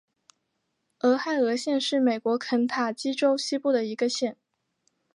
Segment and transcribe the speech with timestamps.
[1.01, 4.35] 俄亥俄县是美国肯塔基州西部的一个县。